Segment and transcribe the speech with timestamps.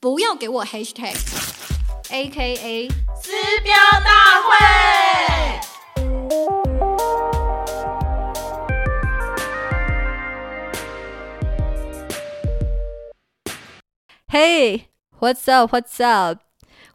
[0.00, 1.14] 不要给我 hashtag
[2.10, 2.88] A K A
[3.20, 3.30] 撕
[3.62, 4.56] 标大会。
[14.28, 14.84] Hey
[15.20, 16.38] What's up What's up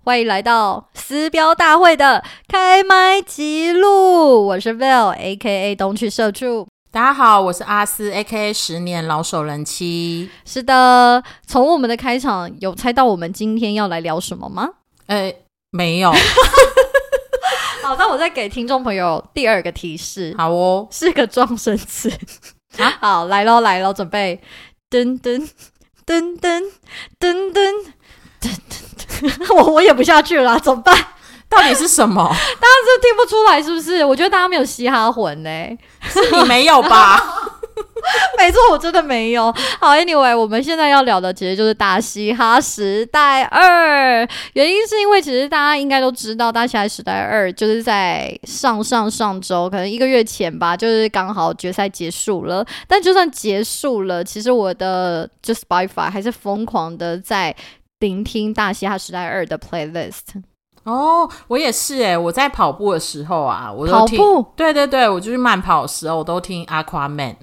[0.03, 6.67] 欢迎来到撕标大会的开麦记录，我是 Val A K A 东区社畜。
[6.89, 10.29] 大家好，我是阿斯 A K A 十年老手人妻。
[10.45, 14.69] 是的，从我们的开场有猜到我们今天要来聊什么吗？
[15.07, 15.31] 呃，
[15.69, 16.11] 没有。
[17.83, 20.33] 好，那我再给听众朋友第二个提示。
[20.37, 22.11] 好哦，是个撞声词。
[23.01, 24.41] 好，来喽，来喽，准备，
[24.89, 25.47] 噔噔
[26.05, 26.63] 噔噔
[27.19, 27.75] 噔噔
[28.41, 28.57] 噔
[29.19, 30.95] 噔， 我我也不下去了，怎么办？
[31.49, 32.23] 到底是什么？
[32.27, 34.03] 大家是听不出来是不是？
[34.03, 35.49] 我觉得大家没有嘻哈魂呢，
[36.01, 37.21] 是你没有吧？
[38.37, 39.51] 没错，我真的没有。
[39.79, 44.27] 好，Anyway，我们现在要聊的其实就是大嘻哈时代二。
[44.53, 52.65] 原因是因为其实大家应该都知道，大嘻哈时代二就是在上上上周，可能一个月前吧，就是刚好决赛结束了。
[52.87, 57.55] 但就算结束了，其实我的就 Spotify 还是疯狂的在
[57.99, 60.41] 聆听大嘻哈时代二的 playlist。
[60.87, 64.17] 哦，我也是哎，我在跑步的时候啊，我都听，
[64.55, 67.35] 对对对，我就是慢跑的时候，我都听阿夸面。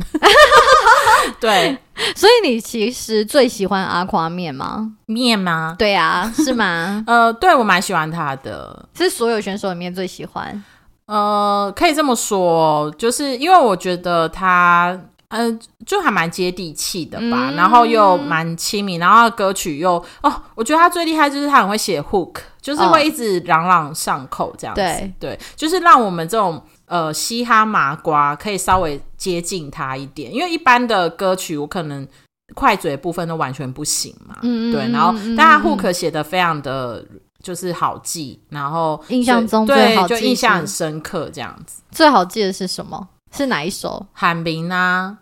[1.39, 1.78] 对，
[2.17, 4.92] 所以你其实最喜欢阿夸面吗？
[5.06, 5.77] 面吗？
[5.78, 7.05] 对啊，是吗？
[7.06, 10.64] 呃，对我蛮喜欢他的，是所有选手里面最喜欢。
[11.06, 14.98] 呃，可以这么说，就是因为我觉得他。
[15.37, 25.11] 嗯，就还蛮接地气的吧，然后又蛮亲民，然后歌曲又哦，我觉得他最厉害就是他很会写 hook，就是会一直朗朗上口这样子。
[25.19, 32.07] 对，就是让我们这种呃嘻哈麻瓜可以稍微接近他一点，因为一般的歌曲我可能
[32.55, 34.37] 快嘴部分都完全不行嘛。
[34.43, 37.05] 嗯对，然后但他 hook 写的非常的
[37.43, 41.83] 就是好记，然后印象中对就印象很深刻这样子。
[41.91, 43.08] 最好记的是什么？
[43.37, 44.07] 是哪一首？
[44.13, 45.19] 喊名啊。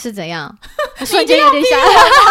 [0.00, 0.54] 是怎样？
[1.06, 1.78] 瞬间有点想。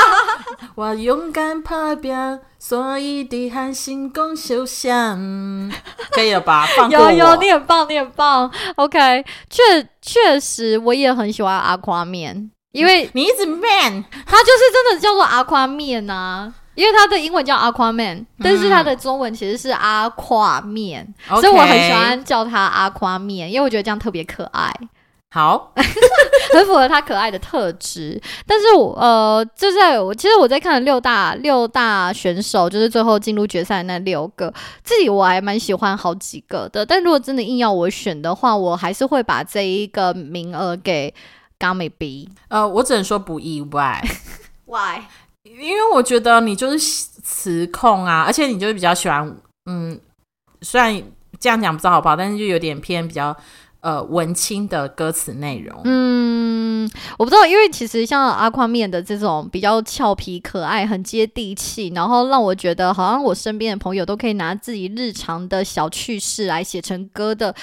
[0.76, 5.72] 我勇敢爬边，所以的汗心功修想。
[6.12, 6.68] 可以了吧？
[6.90, 8.52] 有有，你很棒，你很棒。
[8.76, 16.54] OK，确确实，我也很喜欢阿夸面，因为你一直 man，它就是真的叫做阿夸面呐。
[16.76, 24.74] 因为它的英文叫阿夸面，但是它的中文其实是阿夸面，所以我很喜欢叫它阿夸面，因为我觉得这样特别可爱。
[25.34, 25.74] 好，
[26.54, 28.22] 很符合他可爱的特质。
[28.46, 36.86] 但是，我呃，就在我其实我在看六大六大选手，就是最后进入决赛那六个，自己我还蛮喜欢好几个的。
[36.86, 41.12] 但如果真的硬要我选的话，我还是会把这一个名额给
[41.58, 42.30] Gummy B。
[42.50, 44.08] 呃，我只能说不意外。
[44.66, 45.02] Why？
[45.42, 50.00] 因为我觉得你就是词控啊，而且你就是比较喜欢，嗯，
[50.62, 51.02] 虽然
[51.40, 53.36] 这样讲不知道好不好，但是就有点偏比较。
[53.84, 67.54] 呃，文青的歌词内容，嗯，我不知道，因为其实像阿宽面的这种比较俏皮可爱、很接地气，然后让我觉得好像我身边的朋友都可以拿自己日常的小趣事来写成歌的。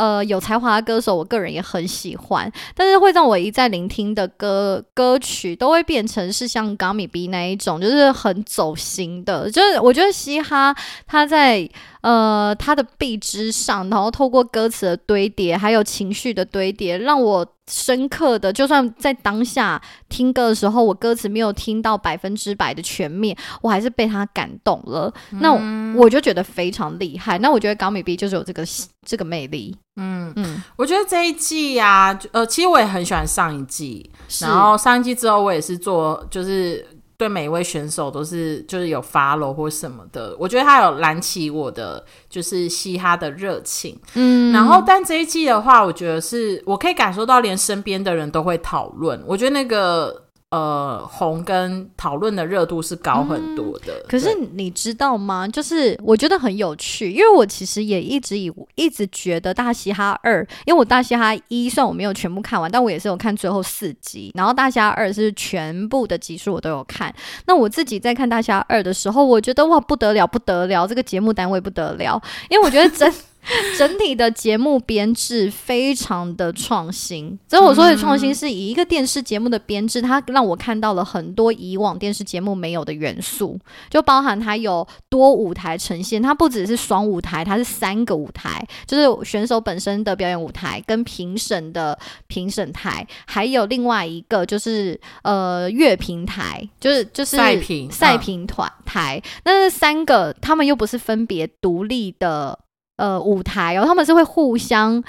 [0.00, 9.50] 呃，有才华的歌手，我个人也很喜欢，但是会让我一再聆听的歌歌曲，都会变成是像 Gummy B 那一种，就是很走心的。
[9.50, 10.74] 就是我觉得嘻哈，
[11.06, 11.68] 它在
[12.00, 17.46] 呃它的壁之上，然后透过歌词的堆叠，还有情绪的堆叠，让我。
[17.70, 25.12] 深刻的，就算在当下听歌的时候，我歌词没有听到百分之百的全面，我还是被他感动了。
[25.30, 25.52] 那
[25.96, 27.38] 我就觉得非常厉害。
[27.38, 28.64] 那我觉得高米 B 就是有这个
[29.06, 29.76] 这个魅力。
[29.96, 34.10] 嗯嗯，我觉得这一季呀，呃，其实我也很喜欢上一季。
[34.40, 36.84] 然后上一季之后，我也是做就是。
[37.20, 50.29] 对每一位选手都是就是有 follow 或什么的，我觉得他有燃起我的就是嘻哈的热情，嗯，然后但这一季的话，我觉得是我可以感受到连身边的人都会讨论，我觉得那个。
[50.50, 54.04] 呃，红跟讨论的热度是高很多的。
[54.08, 55.46] 可是你知道吗？
[55.46, 64.32] 就是我觉得很有趣，因为我其实也一直以一直觉得《大嘻哈二》，因为我《大嘻哈一》算我没有全部看完，但我也是有看最后四集。
[64.34, 67.14] 然后《大嘻哈二》是全部的集数我都有看。
[67.46, 73.12] 那我自己在看《大嘻哈二》的时候，我觉得哇不得了不得了，这个节目单位不得了，因为我觉得真。
[73.78, 77.38] 整体的节目编制非常的创新。
[77.48, 83.58] 所以我说的创新是以一个电视节目的编制，它让我看到了很多以往电视节目没有的元素，
[83.88, 99.22] 就包含它有多舞台呈现，它不只是双舞台，它是三个舞台，就是选手本身的表演舞台跟评审的评审台，还有另外一个就是呃乐评台，就是就是赛评赛评团台。
[99.44, 102.58] 那三个他们又不是分别独立的。
[103.00, 105.02] 呃，舞台哦，他们是会互相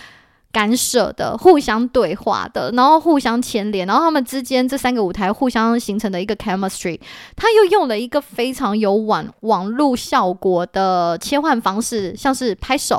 [0.49, 6.97] 干涉的，互相对话的，然后互相牵连，然后他们之间这三个舞台互相形成的一个 chemistry，
[7.35, 12.97] 他又用了一个非常有网网络效果的切换方式，像是拍手，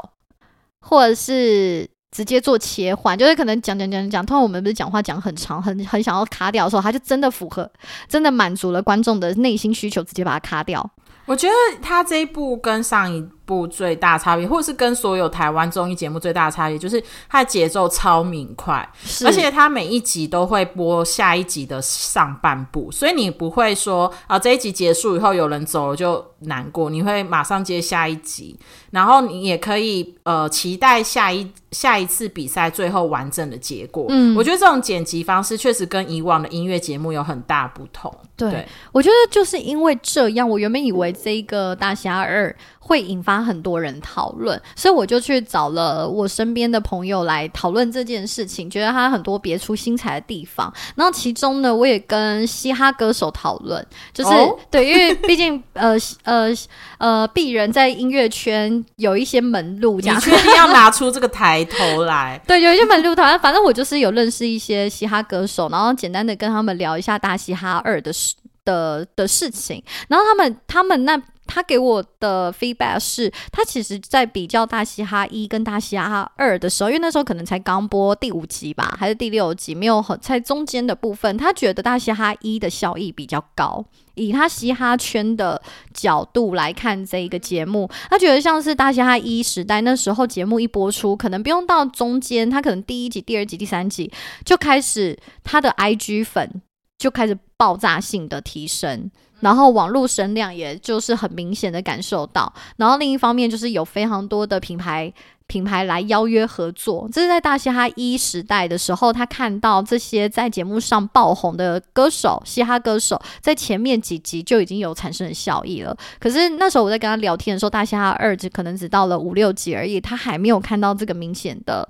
[0.80, 7.70] 或者是直接做切换，就是可能讲讲讲讲，通常我们不是讲话讲很长，很很想要卡掉的时候，他就真的符合，
[8.08, 10.90] 真的满足了观众的内心需求，直接把它卡掉。
[11.24, 18.88] 我觉得他这一部跟上一部最大差别，或者是跟所有台湾综艺节目最大的差别，就是它的节奏超明快，
[19.24, 28.58] 而且它每一集都会播下一集的上半部，所以你不会说啊这一集结束以后有人走了就难过，你会马上接下一集，
[28.90, 34.06] 然后你也可以呃期待下一下一次比赛最后完整的结果。
[34.08, 38.12] 嗯，我觉得这种剪辑方式确实跟以往的音乐节目有很大不同。
[38.36, 42.54] 对，我觉得就是因为这样，我原本以为这一个大侠二
[42.92, 50.70] 会引发很多人讨论，所以我就去找了我身边的朋友来讨论这件事情，觉得他很多别出心裁的地方。
[50.94, 54.30] 然后其中呢，我也跟嘻哈歌手讨论，就是
[54.70, 56.52] 对，因为毕竟呃呃
[56.98, 62.38] 呃，鄙人在音乐圈有一些门路，你确定要拿出这个抬头来？
[62.46, 68.34] 对，有一些门路，反正反正我就是有认识一些嘻哈歌手，然后简单的跟他们聊一下大嘻哈二的事。
[68.64, 71.20] 的的事情，然后他们他们那
[71.52, 83.84] 他给我的 feedback 是，他其实在比较大嘻哈一跟大嘻哈二的时候，因为那时候可能才刚播第五集吧，还是第六集，没有很在中间的部分，他觉得大嘻哈一的效益比较高。
[84.14, 85.60] 以他嘻哈圈的
[85.92, 94.10] 角度来看这一个节目，他觉得像是大嘻哈一时代那时候节目一播出，可能不用到中间，他可能第一集、第二集、第三集
[94.44, 96.62] 就开始他的 IG 粉。
[96.98, 99.10] 就开始爆炸性的提升，
[99.42, 105.12] 然后网络声量也就是很明显的感受到，然后另一方面就是有非常多的品牌
[105.48, 115.94] 品牌来邀约合作，这是在大嘻哈一时代的时候，他看到这些在节目上爆红的歌手，嘻哈歌手在前面几集就已经有产生的效益了。
[116.18, 121.86] 可是那时候我在跟他聊天的时候，大嘻哈二只可能只到了五六集而已，他还没有看到这个明显的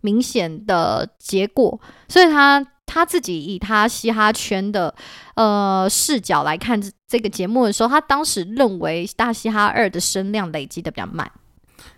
[0.00, 1.78] 明显的结果，
[2.08, 2.66] 所以他。
[2.86, 4.94] 他自己以他嘻哈圈的
[5.34, 11.30] 呃视角来看这个节目的时候，他当时认为《大嘻哈二》的声量累积的比较慢。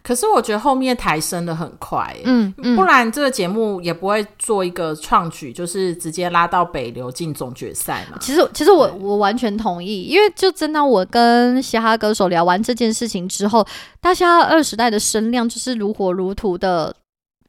[0.02, 8.18] 可是我觉得后面抬升的很快，嗯，嗯不然这个节目也不会做一个创举，就是直接拉到北流进总决赛嘛。
[8.20, 13.62] 其实，其实我我完全同意，因为就真当我跟嘻哈歌手聊完这件事情之后，
[14.00, 16.94] 《大嘻哈二》时代的声量就是如火如荼的。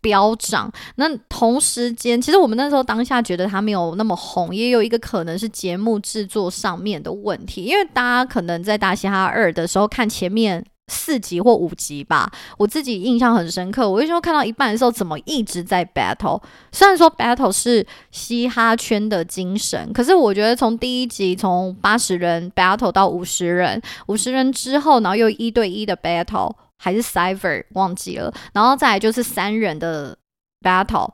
[0.06, 13.90] 飙涨，那同时间，其实我们那时候当下觉得他没有那么红，也有一个可能是节目制作上面的问题，因为大家可能在大嘻哈二的时候看前面四集或五集吧，我自己印象很深刻。
[13.90, 16.40] 我那时候看到一半的时候，怎么一直在 battle？
[16.72, 26.54] 虽然说 battle 是嘻哈圈的精神，可是我觉得从第一集从八十人 battle 到五十人，五十人之后，然后又一对一的 battle。
[26.78, 30.18] 还是 Cyber 忘记了，然后再来就是三人的
[30.62, 31.12] Battle，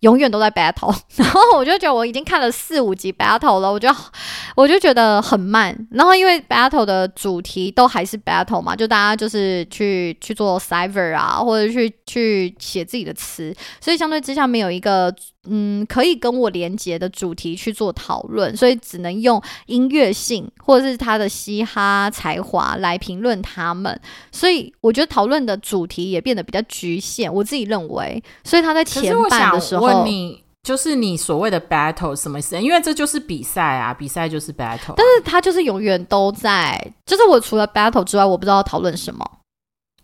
[0.00, 3.88] 永远都在 Battle， 然后我就觉得我已经看了四五集 Battle 了，我就
[4.54, 15.14] 我就觉得很慢，然后因为 Battle 的主题都还是 Battle 嘛，就大家就是去去做 Cyber 啊，或者去去写自己的词，所以相对之下没有一个。
[15.48, 23.98] 嗯，可以跟我连接的主题去做讨论，所以只能用音乐性或者是他的嘻哈才华来评论他们。
[24.32, 27.32] 所以我觉得讨论的主题也变得比较局限。
[27.32, 32.60] 我自己认为，所以他在前半的时候，问你就是你所谓的 battle 什么意思？
[32.60, 36.78] 因为这就是比赛啊，比赛就是 battle，但是他就是永远都在。
[37.06, 39.24] 就是我除了 battle 之外，我不知道讨论什么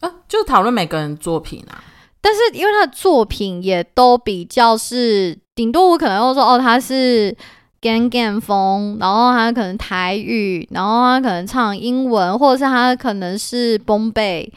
[0.01, 1.85] 啊，就讨论每个人作品啊。
[2.27, 7.37] 但是因为他的作品也都比较是，顶多我可能会说哦，他是
[7.83, 14.51] gang gang 风，然后他可能台语，然后他可能唱英文，或者是他可能是 bombe，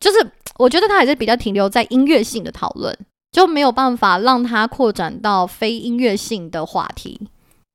[0.00, 0.16] 就是
[0.56, 2.96] 我觉得他还是比较停留在音乐性的讨论，
[3.30, 7.20] 就没有办法让他扩展到非音乐性的话题。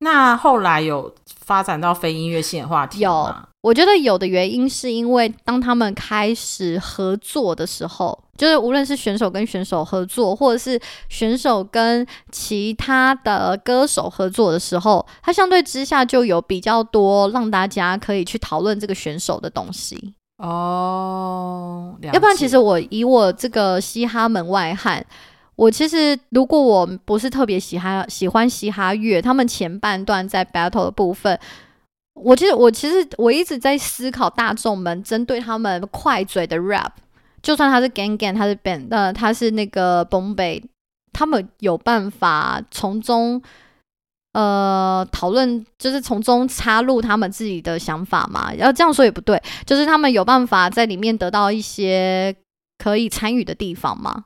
[0.00, 1.14] 那后来有
[1.44, 10.80] 发展到非音乐性的话题有我觉得有的原因是因为当他们开始合作的时候，就是无论是选手跟选手合作，或者是
[11.10, 20.14] 选手跟其他的歌手合作的时候，它相对之下就有比较多让大家可以去讨论这个选手的东西。
[20.38, 25.04] 哦，要不然，其解实我以我这个嘻哈门外汉，
[25.60, 31.38] 我其实如果我不是特别喜哈喜欢嘻哈乐，他们前半段在 battle 的部分，
[32.14, 36.92] 我其实我其实我一直在思考大众们针对他们快嘴的 rap，
[37.42, 40.62] 就算他是 gang gang，他是 band，呃，他是那个 Bombay，
[41.12, 43.42] 他们有办法从中。
[44.32, 52.32] 呃，讨论就是从中插入他们自己的想法嘛，要这样说也不对，就是他们有办法在里面得到一些
[52.78, 54.24] 可以参与的地方嘛。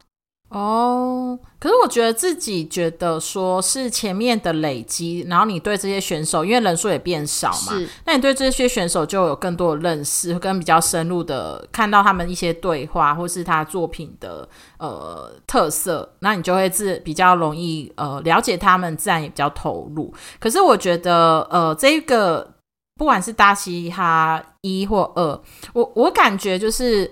[0.50, 7.72] 哦，可是我觉得自己觉得说是前面的累积，然后你对这些选手，因为人数也变少嘛，
[8.04, 14.48] 那你对这些选手就有更多的认识，跟比较深入的看到他们一些对话，或是他作品的
[14.78, 20.14] 呃特色，那你就会自比较容易呃了解他们，自然也比较投入。
[20.38, 22.54] 可是我觉得呃这个
[22.96, 25.40] 不管是大嘻哈一或二，
[25.72, 27.10] 我我感觉就是。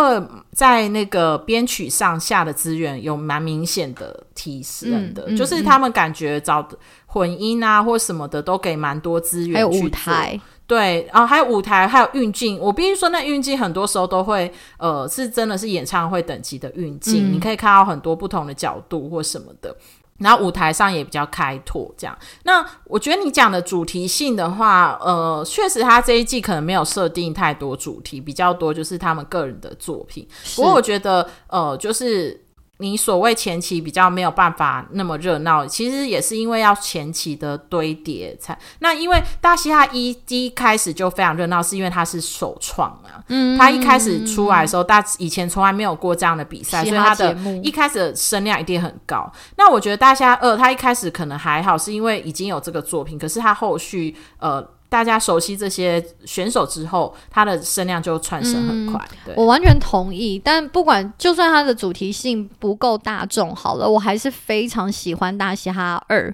[0.00, 6.66] 二在那个编曲上下的资源有蛮明显的提升的，嗯嗯就是他们感觉找
[7.06, 12.58] 混音啊或什么的都给蛮多资源，还有舞，台，对，啊、还有舞台，还有运镜。
[12.58, 19.76] 我必须说，那运镜很多时候都会，呃，是真的是演唱会等级的运镜，嗯你可以看到很多不同的角度或什么的。
[20.20, 22.16] 然后舞台上也比较开拓，这样。
[22.44, 30.26] 那我觉得你讲的主题性的话，呃，确实他这一季可能没有设定太多主题，比较多就是他们个人的作品。
[30.54, 32.44] 不过我觉得，呃，就是
[32.78, 38.58] 你所谓前期比较没有办法那么热闹，其实也是因为要前期的堆叠才。
[38.78, 43.22] 那因为大西哈一第一开始就非常热闹，是因为它是首创啊。
[43.28, 49.30] 嗯他一开始出来的时候，大以前从来没有过这样的比赛，所以他的一开始的声量一定很高。
[49.56, 54.66] 那我觉得大虾二，他一开始可能还好，是因为已经有这个作品，可是他后续呃。
[54.90, 59.08] 大家熟悉这些选手之后，他的声量就窜升很快。
[59.24, 66.28] 对，我完全同意，但不管就算他的主题性不够大众，好了，我还是非常喜欢《大嘻哈二》。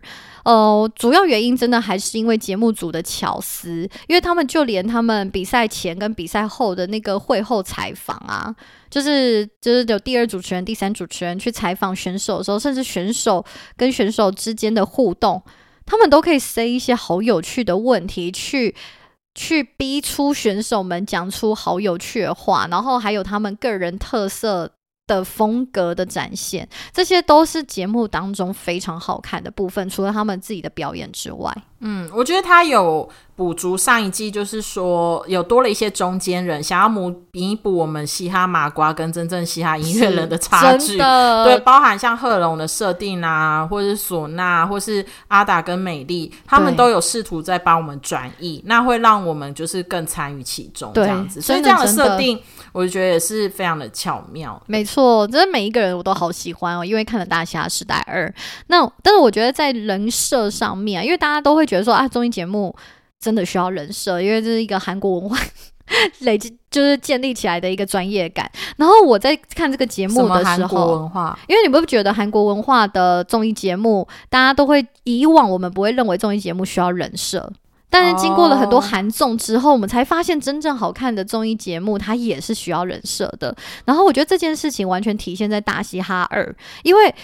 [0.45, 8.55] 呃，主要原因真的还是因为节目组的巧思，因为他们就连他们比赛前跟比赛后的那个会后采访啊，
[8.89, 13.45] 就是就是有第二主持人、第三主持人去采访选手的时候，甚至选手
[13.77, 15.43] 跟选手之间的互动，
[15.87, 18.75] 他们都可以塞一些好有趣的问题去
[19.35, 24.73] 去逼出选手们讲出好有趣的话，然后还有他们个人特色
[25.07, 29.89] 的风格的展现，这些都是节目当中非常好看的部分。
[29.89, 40.97] 除了他们自己的表演之外，嗯，我觉得他有补足上一季，就是说有多了一些中间人，想要弥弥补我们嘻哈麻瓜跟真正嘻哈音乐人的差距。
[40.97, 51.41] 对，包含像贺龙的设定啊，或者是唢呐，或是阿达跟美丽，他们都有试图在帮我们转译，那会让我们就是更参与其中这样子。
[51.41, 52.41] 所以这样的的真的设定，
[52.77, 54.63] 我就觉得也是非常的巧妙。
[54.67, 58.29] 没错，真的每一个人我都好喜欢哦，因为看了《大侠时代二》。
[58.67, 62.77] 那但是我觉得在人设上面啊，因为大家都会觉得说啊，综艺节目
[63.19, 65.39] 真的需要人设，因为这是一个韩国文化
[66.21, 68.51] 累积就是建立起来的一个专业感。
[68.77, 71.39] 然后我在看这个节目的时候，文化？
[71.49, 77.51] 因为你不觉得韩国文化的综艺节目，大家都会以往我们不会认为综艺节目需要人设，
[77.89, 83.57] 但是经过了很多哦韩综之后，我们才发现真正好看的综艺节目，它也是需要人设的。
[83.85, 86.45] 然后我觉得这件事情完全体现在《大嘻哈二》，
[86.83, 87.15] 因为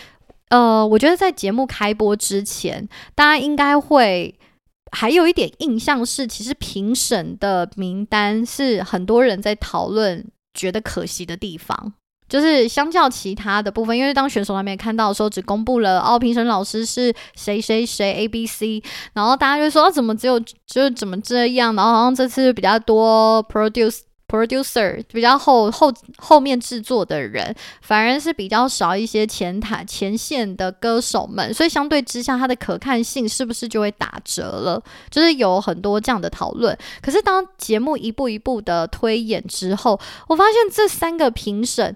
[0.48, 4.38] 呃，我觉得在节目开播之前，大家应该会。
[4.94, 11.94] 还有一点印象是，其实评审的名单是很多人在讨论，觉得可惜的地方。
[12.32, 23.98] 就是相较其他的部分，因为当选手还没看到的时候，只公布了哦，评审老师是谁谁谁 A B C，然后大家就说、怎么只有就是怎么这样，然后好像这次比较多 produce
[24.32, 34.82] producer 比较后后后面制作的人，反而是比较少一些前台前线的歌手们，所以相对之下，它的可看性是不是就会打折了？
[35.10, 36.76] 就是有很多这样的讨论。
[37.02, 41.94] 可是当节目一步一步的推演之后，我发现这三个评审。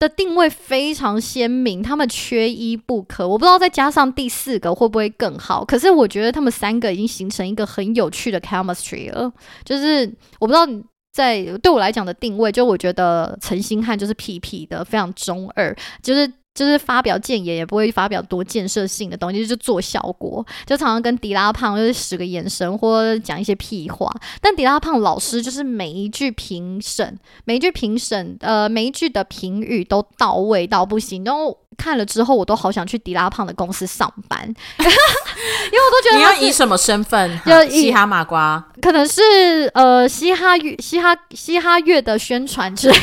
[0.00, 3.28] 的定位非常鲜明，他们缺一不可。
[3.28, 9.30] 我不知道再加上第四个会不会更好，可是我觉得他们三个已经形成一个很有趣的 chemistry 了。
[9.62, 10.82] 就是我不知道你
[11.12, 16.32] 在对我来讲的定位，就我觉得陈星汉就是痞痞的，非常中二，就是。
[16.52, 24.12] 就是发表建言，也不会发表多建设性的东西，就做效果，就常常跟迪拉胖就是使个眼神或讲一些屁话。
[24.42, 31.56] 但迪拉胖老师就是每一句评审，每一句评审，呃，每一句的评语都到位到不行，然后。
[31.80, 34.38] 看了之后，我都好想去迪拉胖的公司上班，
[34.78, 37.40] 因为我都觉得你要以什么身份？
[37.46, 42.98] 就嘻哈麻瓜，可能是呃嘻哈乐、嘻哈嘻哈乐的宣传之类。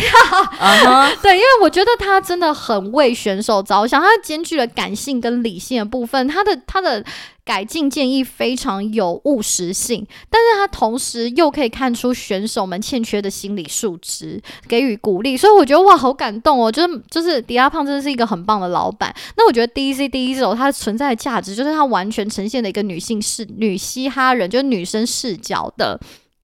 [1.24, 7.04] 对，因为我觉得他真的很为选手着想，他兼具了感性跟理性的部分，他的他的。
[7.48, 16.70] 改进建议非常有务实性，但是他同时又可以看出选手们欠缺的心理素质，给予鼓励，所以我觉得哇，好感动哦！
[16.70, 19.16] 就是就是迪亚胖真的是一个很棒的老板。
[19.38, 25.98] 那我觉得 DC d 一首它存在的价值，就是它完全呈现了一个女性视女嘻哈人，就是女生视角的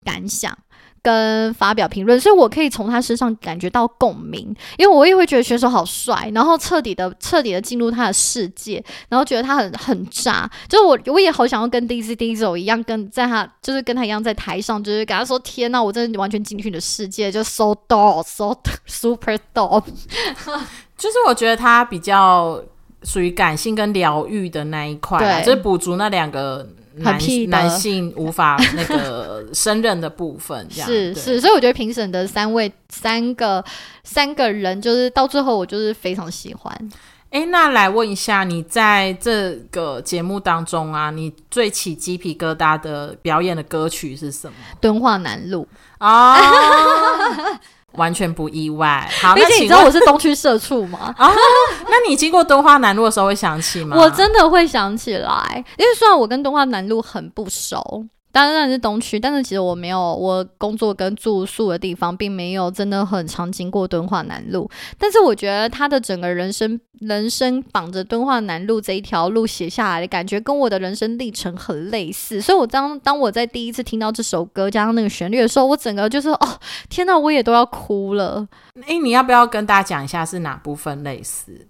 [0.05, 0.57] 感想。
[1.03, 18.57] 跟发表评论，所以我可以从他身上感觉到共鸣，因为我也会觉得选手好帅，然后彻底的彻底的进入他的世界，然后觉得他很很炸，就是我我也好想要跟 D C D 走一样，跟在他就是跟他一样在台上，就是跟他说天呐，我真的完全进去你的世界，就 so dope so
[18.87, 19.83] super dope，
[20.97, 22.63] 就是我觉得他比较
[23.03, 26.65] 属于感性跟疗愈的那一块，就是补足那两个。
[26.97, 27.19] 男
[27.49, 33.63] 男性无法那个 胜任的部分，这样是是，所以我觉得评审的三位三个
[34.03, 36.89] 三个人，就是到最后我就是非常喜欢。
[37.31, 44.53] 哎，那来问一下，你在这个节目当中啊，你最起鸡皮疙瘩的表演的歌曲是什么？
[44.79, 46.37] 敦化南路啊。
[47.93, 49.09] 完全不意外。
[49.21, 51.13] 好，毕竟你知道我是东区社畜吗？
[51.17, 51.31] 啊，
[51.89, 53.95] 那你经过敦化南路的时候会想起吗？
[53.97, 58.05] 我真的会想起来，因为虽然我跟敦化南路很不熟。
[58.33, 64.67] 当然是东区，但是其实我没有，我工作跟住宿的地方并没有真的很常经过敦化南路。
[64.97, 72.41] 但是我觉得他的整个人生，人生绑着敦化南路这一条路写下来的感觉，跟我的人生历程很类似。
[72.41, 76.59] 所以，我当当我在第一次听到这首歌加上那个旋律的时候，我整个就是哦，
[76.89, 78.47] 天哪，我也都要哭了。
[78.87, 81.67] 哎，你要不要跟大家讲一下是哪部分类似？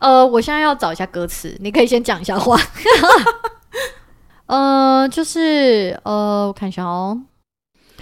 [0.00, 2.60] 呃，我现在要找一下歌词，你可以先讲一下话。
[4.50, 7.16] 呃，就是呃，我看一下哦，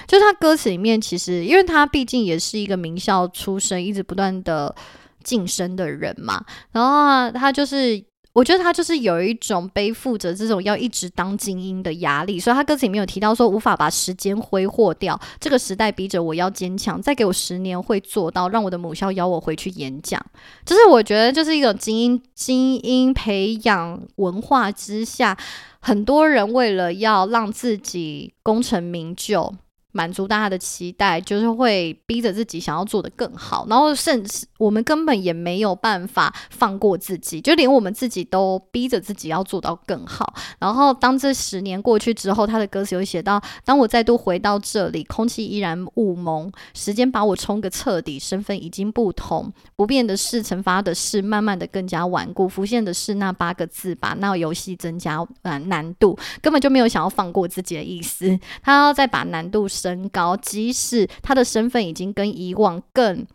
[0.06, 4.74] 就是他歌词里面，其实因为他毕竟也是一个名校出身，一直不断的
[5.22, 8.02] 晋升的人嘛，然后他就是。
[8.34, 15.18] 我觉得他就是有一种背负着这种要一直当精英的压力，所以他歌词里面有提到说无法把时间挥霍掉。
[15.40, 20.24] 这个时代逼着我要坚强，再给我十年会做到，让我的母校邀我回去演讲。
[20.64, 25.36] 就是我觉得就是一种精英精英培养文化之下，
[25.80, 29.54] 很多人为了要让自己功成名就。
[29.92, 40.34] 满足大家的期待，就是会逼着自己想要做的更好，然后甚至我们根本也没有办法放过自己，就连我们自己都逼着自己要做到更好。
[40.58, 59.66] 然后当这十年过去之后，他的歌词有写到：当我再度回到这里，空气依然雾蒙，时间把我冲个彻底，身份已经不同，不变的是惩罚的是慢慢的更加顽固，浮现的是那八个字，把那游戏增加难难度，根本就没有想要放过自己的意思，他要再把难度。
[59.80, 63.26] 升高，即使他的身份已经跟以往更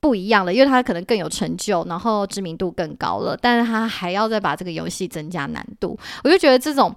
[0.00, 5.98] 不一样了，因为他可能更有成就，然后知名度更高了，但是他还要再把这个游戏增加难度。
[6.24, 6.94] 我就觉得这种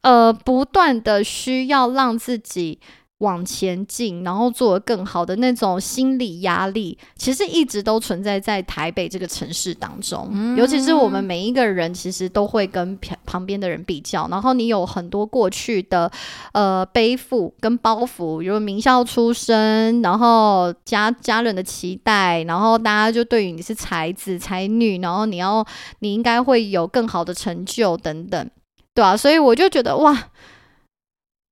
[0.00, 2.78] 呃，不断的需要让自己。
[3.20, 10.56] 往前进，然后做得更好的那种心理压力，其实一直都存在在台北这个城市当中。
[10.56, 14.26] 尤其是我们每一个人，其实都会跟旁边的人比较。
[14.28, 16.10] 然后你有很多过去的
[16.52, 25.62] 呃背负跟包袱，比如名校出身，然后家家人的期待，然后大家就对于你是才子才女，然后你要
[25.98, 28.50] 你应该会有更好的成就等等，
[28.94, 30.30] 对啊，所以我就觉得哇，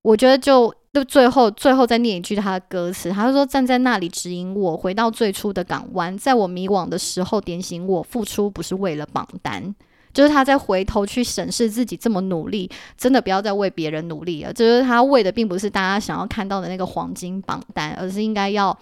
[0.00, 0.74] 我觉得就。
[0.98, 9.72] 就最后，最后再念一句他的歌词，他说：“站在那里指引我回到最初的港湾，在我迷惘的时候点醒我，付出不是为了榜单。”
[10.12, 14.52] 就是他在回头去审视自己这么努力，真的不要再为别人努力了。
[14.52, 18.76] 就是他为的并不是大家想要看到的那个黄金榜单，而是应该要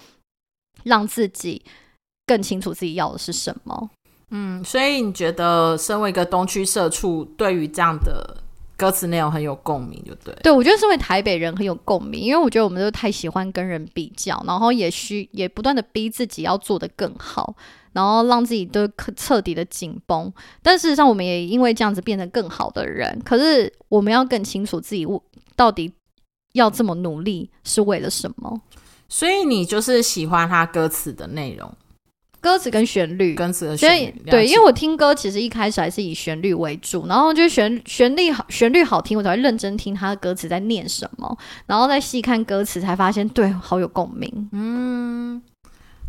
[0.85, 1.63] 让自己
[2.27, 3.91] 更清楚自己要的是什么。
[4.31, 8.39] 嗯，所以你觉得身为一个东区社畜，对于这样的？
[8.77, 10.35] 歌词内容很有共鸣，就对。
[10.43, 17.57] 对，我觉得身为台北人很有共鸣，因为我觉得我们都太喜欢跟人比较，然后也需也不断的逼自己要做的更好，
[17.93, 18.87] 然后让自己都
[19.17, 20.31] 彻底的紧绷。
[20.63, 23.21] 但事实上，我们也因为这样子变得更好的人。
[23.25, 25.07] 可是我们要更清楚自己
[25.55, 25.91] 到底
[26.53, 28.61] 要这么努力是为了什么。
[29.09, 31.73] 所以你就是喜欢他歌词的内容。
[32.47, 44.49] 歌词跟旋律，歌词的所以旋律对，因为我我听歌其实一开始还是以旋律为主，然后就旋旋律好，旋律好听，我才会认真听他的歌词在念什么，然后再细看歌词，才发现对，好有共鸣。
[44.53, 45.41] 嗯，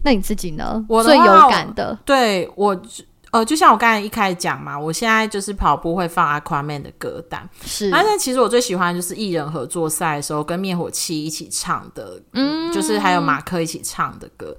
[0.04, 0.86] 那你自己呢？
[0.90, 2.80] 我最有话感的对我
[3.32, 14.56] 呃，就像我刚才一开始讲嘛，我现在就是跑步会放 Aquaman 的歌单，是，而且其实我最喜欢就是艺人合作赛的时候跟灭火器一起唱的，嗯就是还有马克一起唱的歌。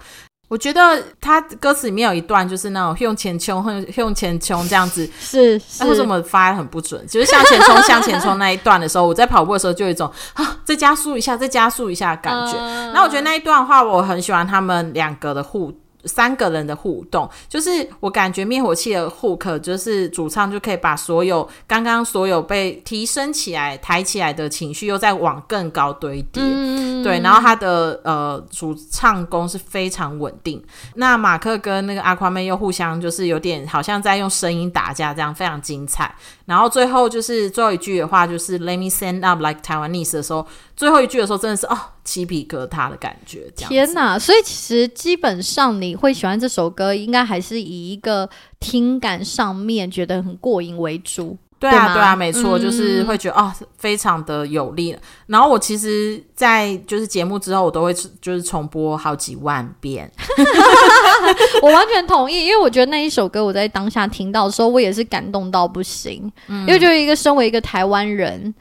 [0.49, 7.07] 我觉得他歌词里面有一段就是那种用前冲用用前冲这样子，是是哎为什么发很不准？
[7.07, 12.59] 就是向前冲向前冲那一段的时候，我在跑步的时候就有一种啊，再加速一下，再加速一下的感觉。
[12.59, 15.73] 嗯那我觉得那一段的话，我很喜欢他们两个的互。
[16.09, 26.43] 三个人的互动，就是我感觉灭火器的 hook 就是主唱就可以把所有刚刚所有被提升起来、抬起来的情绪，又再往更高堆叠。
[26.43, 30.61] 嗯对，然后他的呃主唱功是非常稳定。
[30.95, 36.13] 那马克跟那个阿夸妹又互相就是有点好像在用声音打架，这样非常精彩。
[36.47, 43.51] 然后最后就是最后一句的话，就是 Let me stand up like Taiwanese 的时候，最后一句的时候真的是哦鸡皮疙瘩的感觉。
[43.55, 44.19] 天哪！
[44.19, 48.27] 所以其实基本上你会喜欢这首歌，应该还是以一个
[48.59, 51.37] 听感上面觉得很过瘾为主。
[51.61, 54.97] 对啊，对对啊，没错，嗯就是会觉得哦，非常的有力。
[55.27, 57.93] 然后我其实，在就是节目之后，我都会
[58.23, 60.11] 就是重播好几万遍。
[61.61, 66.33] 我完全同意，因为我觉得那一首歌我在当下听到的时候，我也是感动到不行。
[66.47, 68.55] 嗯因为就是一个身为一个台湾人，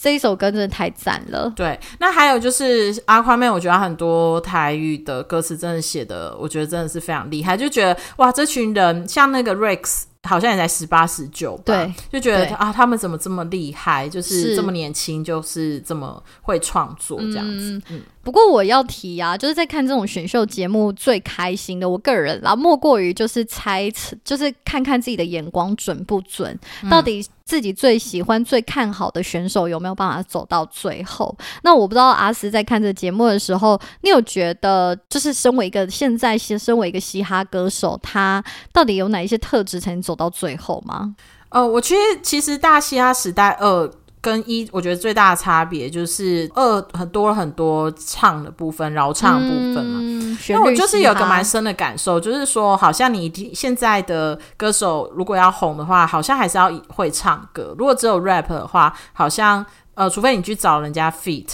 [0.00, 1.52] 这一首歌真的太赞了。
[1.54, 10.04] 对，那还有就是阿宽妹，我觉得很多台语的歌词真的写的，我觉得真的是非常厉害，就觉得哇，这群人像那个 Rex。
[10.28, 14.08] 好像也才十八十九吧，对，就觉得啊，他们怎么这么厉害？
[14.08, 17.80] 就是是这么年轻，就是这么会创作这样子。
[17.88, 26.56] 嗯，不过我要提啊，就是在看这种选秀节目最开心的，我个人啦，莫过于就是猜测，就是看看自己的眼光准不准，
[26.90, 31.36] 到底自己最喜欢、最看好的选手有没有办法走到最后。
[31.62, 41.14] 那我不知道阿斯在看这节目的时候，你有觉得就是身为一个现在身为一个嘻哈歌手，他到底有哪一些特质才能走到最后吗？
[41.50, 49.98] 呃，我觉得其实大嘻哈时代二跟一，我觉得最大的差别就是二很多很多唱的部分，饶唱的部分嘛。
[50.00, 57.74] 嗯，那我就是有个蛮深，的感受，就是说，好像你现在的歌手如果要红的话，好像还是要会唱歌。
[57.78, 61.46] 如果只有 rap 的话，好像呃，除非你去找人家 feat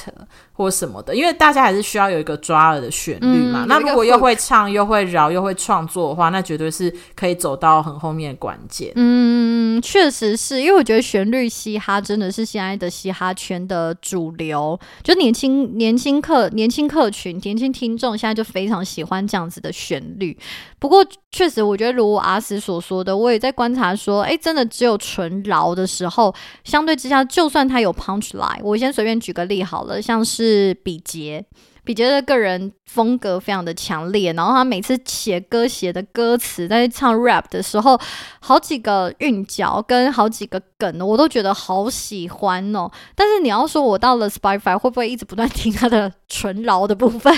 [0.53, 3.67] 或什么的，因为大家还是需要有一个抓耳的旋律嘛。
[3.69, 8.93] 那如果又会唱、又会饶、又会创作的话，那绝对是可以走到很后面的关键。
[8.95, 20.37] 嗯，确实是因为我觉得旋律嘻哈真的是现在的嘻哈圈的主流，就年轻年轻客年轻客群、年轻听众现在就非常喜欢这样子的旋律。
[20.79, 31.45] 不过确实，我觉得如阿斯所说的，我也在观察说，哎，真的只有纯饶的时候，相对之下，就算他有 punch 来我先随便举个例好了，像是比杰。
[31.85, 37.97] 比杰的个人风格非常的强烈，然后他每次写歌写的歌词，在唱 rap 的时候，
[38.41, 42.91] 好几个韵脚跟好几个梗，我都觉得好喜欢哦。
[43.15, 47.33] 但是你要说我到了 Spotify 会不会一直不断听他的 纯饶的部分？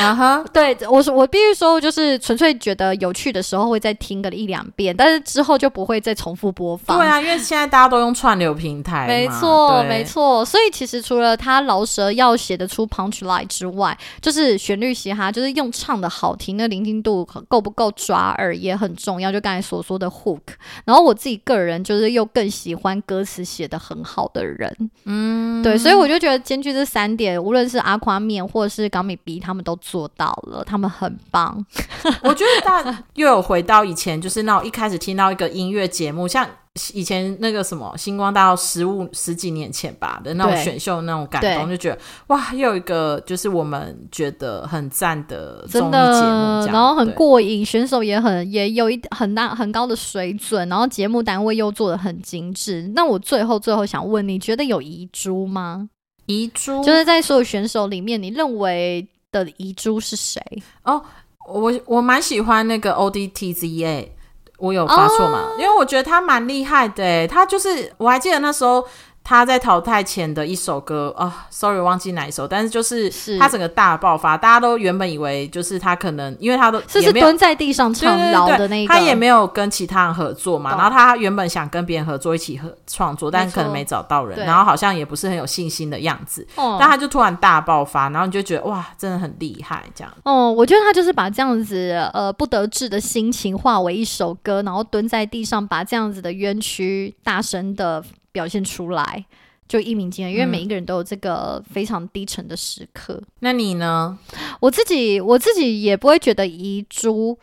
[0.00, 6.98] 啊哈，对我说，我必须说，就是纯粹觉得有趣的时候会再听个一两遍，但是之后就不会再重复播放。
[6.98, 10.02] 对啊，因为现在大家都用串流平台，没错，没。
[10.04, 10.44] 错。
[10.44, 19.30] 所以其实除了他饶舌要写得出 punch line 之外，就是旋律嘻哈，就是用唱的好听，那聆听度够不够抓耳也很重要。
[19.30, 20.40] 就刚才所说的 hook。
[20.84, 31.64] 然后我自己个人就是又更喜欢歌词写得很好的人，嗯，对，所以我就觉得兼具这三点，无论是阿夸面或者是港米 B，他们都做到了，他们很棒。
[32.22, 36.46] 我觉得大又有回到以前，就是那种一开始听到一个音乐节目，像
[36.92, 52.92] 以前那个什么星光大道十五十几年前吧的那种选秀那种感动，就觉得哇，又有一个就是我们觉得很赞的综艺节目然后很过瘾，选手也很也有一很大很高的水准，然后节目单位又做的很精致。
[52.94, 55.88] 那我最后最后想问，你觉得有遗珠吗？
[56.26, 59.06] 遗珠就是在所有选手里面，你认为
[59.44, 60.40] 的遗珠是谁？
[60.82, 61.02] 哦
[61.48, 64.16] 我我蛮喜欢那个 O D T Z A，
[64.58, 65.52] 我有发错吗？
[65.58, 68.84] 因为我觉得他蛮厉害的，他就是我还记得那时候
[69.28, 73.36] 他在淘汰前的一首歌啊，sorry 忘记哪一首，但是就是是。
[73.40, 86.76] 他整个大爆发，大家都原本以为就是他可能因为他都是也没有是蹲在地上唱对对对饶的那一个，他也没有跟其他人合作嘛，然后他原本想跟别人合作一起合创作，但可能没找到人，然后好像也不是很有信心的样子，哦。
[86.78, 90.12] 但他就突然大爆发，然后你就觉得哇，真的很厉害这样。
[90.22, 98.04] 哦，我觉得他就是把这样子呃不得志的心情化为一首歌，然后蹲在地上把这样子的冤屈大声的
[98.36, 99.24] 表现出来，
[99.66, 100.30] 就一鸣惊人。
[100.34, 103.18] 因为嗯每一个人都有这个非常低沉的时刻。
[103.40, 104.18] 那你呢？
[104.60, 107.38] 我自己我自己也不会觉得遗珠，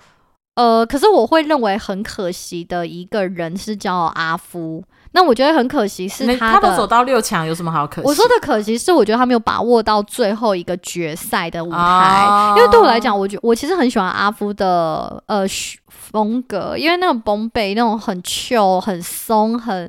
[0.53, 4.83] 呃，可是我会认为很可惜的一个人是叫阿夫。
[5.15, 8.07] 那我觉得很可惜是没他的，都走到六强，有什么好可惜？
[8.07, 15.45] 我说的可惜是，我觉得他没有把握到最后一个决赛的舞台，哦因为对我来讲，我觉我其实很喜欢阿夫的呃
[15.87, 19.87] 风格，因为那种崩背那种很 chill、很松、很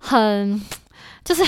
[0.00, 0.60] 很
[1.24, 1.44] 就是。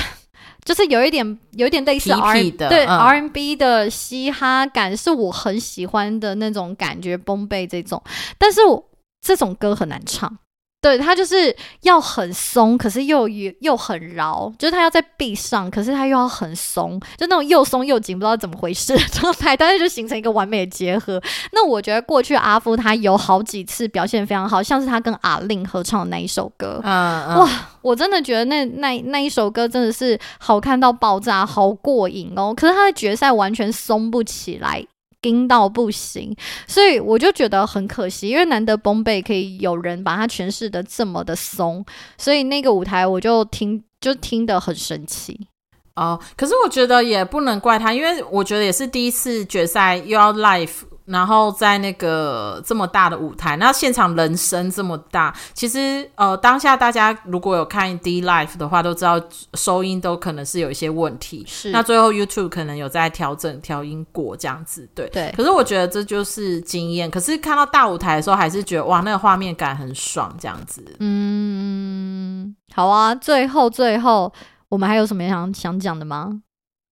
[0.65, 8.01] 就是有一点，有一点类似痞 R 痞的对、嗯 R&B 的嘻哈感，是我很喜欢的那种感觉，崩贝这种。
[8.39, 8.89] 但是我
[9.21, 10.39] 这种歌很难唱，
[10.83, 21.23] 对，他就是要很松，可是又又又很绕，就是他要在壁上，可是他又要很松，就那种又松又紧，不知道怎么回事的状态，但是就形成一个完美的结合。
[21.53, 27.49] 那我觉得过去阿夫他有好几次表现非常好，像是他跟阿令合唱的那一首歌，嗯嗯哇
[27.81, 32.53] 我真的觉得那那那一首歌真的是好看到爆炸，好过瘾哦。
[32.57, 34.85] 可是他的决赛完全松不起来。
[35.23, 41.83] 盯到不行，所以我就觉得很可惜，因为难得崩贝可以有人把它诠释的这么的松，
[42.19, 45.47] 所以那个舞台我就听就听得很神奇。
[45.95, 50.71] 哦，可是我觉得也不能怪他，因为我觉得也是第一次决赛又要 live，
[51.13, 59.21] 然后在那个这么大的舞台，那现场人声这么大，其实呃当下大家如果有看 D live 的话，都知道
[59.55, 61.45] 收音都可能是有一些问题。
[61.47, 67.11] 是那最后 YouTube 可能有在调整调音过这样子，对对可是我觉得这就是经验。
[67.11, 70.83] 可是看到大舞台的时候，还是觉得哇，那个画面感很爽，这样子。
[70.99, 73.15] 嗯，好啊。
[73.15, 74.33] 最后最后，
[74.71, 76.41] 我们还有什么想想讲的吗？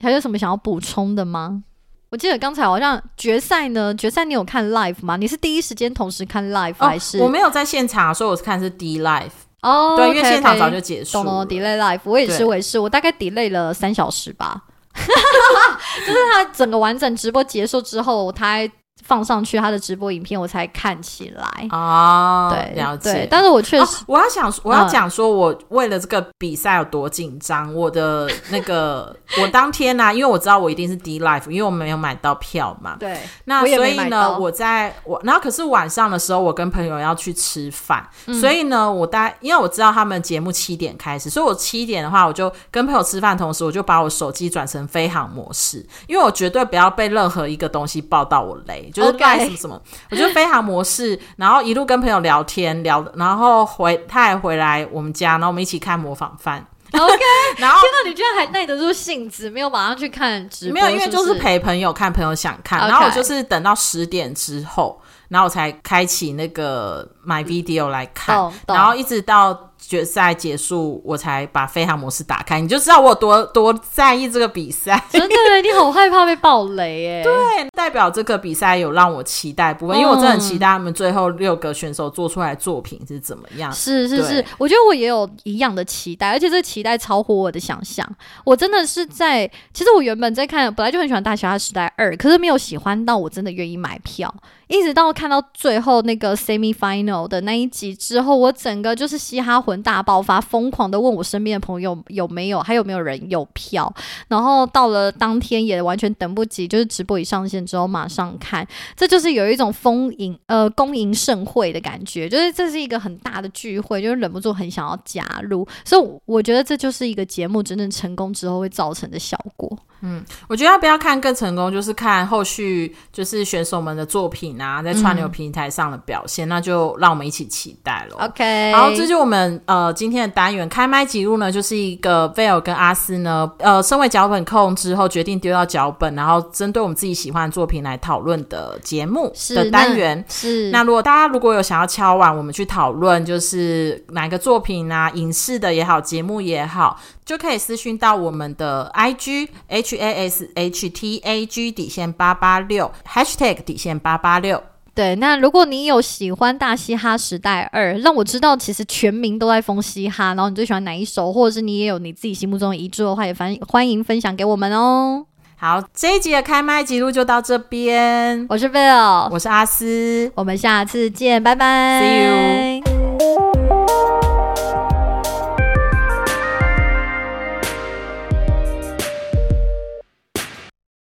[0.02, 1.62] 还有什么想要补充的吗？
[2.10, 5.16] 我记得刚才好像决赛呢，决赛你有看 live 吗？
[5.16, 7.18] 你是第一时间同时看 live 还是？
[7.18, 9.30] 哦、我没有在现场，所以我是看是 D live。
[9.62, 11.44] 哦，对，因为现场早就结束懂了。
[11.44, 14.60] 懂 delay live，我也是，对我也是，我大概 delay 了三小时吧。
[14.96, 18.70] 就是他整个完整直播结束之后，他还
[19.04, 21.68] 放上去他的直播影片，我才看起来。
[21.70, 23.12] 哦，对，了解。
[23.12, 27.72] 对，但是我确哦实，我要想，我要嗯讲说，我为了这个比赛有多紧张。
[27.74, 32.96] 我的那个， 我当天呢、因为我知道我一定是 D Life，因为我没有买到票嘛。
[32.98, 56.66] 对，那所以呢，我在我，然后可是晚上的时候，我跟朋友要去吃饭，嗯所以呢，我大概因为我知道他们节目七点开始，所以我七点的话，我就跟朋友吃饭，同时我就把我手机转成飞行模式，因为我绝对不要被任何一个东西爆到我雷，就是 OK 赖什么什么，我就飞航模式，然后一路跟朋友聊天聊，然后回他还回来我们家，然后我们一起看模仿犯。
[56.92, 57.14] OK，
[57.58, 60.74] 然后天哪，你居然还耐得住性子，没有马上去看直播？
[60.74, 75.00] 没有，因为就是陪朋友看，朋友想看然后我就是等到十点之后，然后我才开启那个 My Video 来看然后一直到决赛结束，我才把飞航模式打开，你就知道我有多多在意这个比赛。
[75.10, 77.22] 真的，你好害怕被爆雷耶。
[77.24, 83.72] 对，代表这个比赛有让我期待部分，因为我真的很期待他们最后六个选手做出来的作品是怎么样。
[83.72, 88.06] 是是是，我觉得我也有一样的期待，而且这个期待超乎我的想象。
[88.44, 94.32] 我真的是在，其实我原本在看，本来就很喜欢《大侠时代二》，可是没有喜欢到我真的愿意买票。
[94.68, 103.92] 一直到看到最后那个 semi final 的那一集之后，我整个就是嘻哈魂大爆发，疯狂的问我身边的朋友有没有，还有没有人有票。
[104.28, 119.78] 然后到了当天也完全等不及，就是直播一上线之后马上看，这就是有一种丰盈呃恭迎盛会的感觉，就是这是一个很大的聚会，就是忍不住很想要加入，所以我觉得这就是一个节目真正成功之后会造成的效果。
[120.02, 128.16] 嗯我觉得要不要看更成功，就是看后续就是选手们的作品啊，在串流嗯平台上的表现，那就让我们一起期待了。
[128.24, 140.24] OK，好，这就我们呃今天的单元开麦记录呢，就是一个 Veil 跟阿斯呢，呃，身为脚本控之后决定丢掉脚本，然后针对我们自己喜欢的作品来讨论的节目的单元。
[140.26, 140.70] 是。
[140.70, 154.62] 那如果大家如果有想要敲完我们去讨论就是哪个作品啊影视的也好节目也好就可以私讯到我们的 ighashtag 底线八八六 hashtag 底线八八六。
[154.94, 165.26] 对那如果你有喜欢大嘻哈时代二让我知道其实全民都在疯嘻哈然后你最喜欢哪一首或者是你也有你自己心目中的一致的话也欢欢迎分享给我们哦。
[165.62, 168.46] 好，这一集的开麦记录就到这边。
[168.48, 172.00] 我是 Bill，我是阿斯，我们下次见，拜拜。
[172.00, 172.99] See you。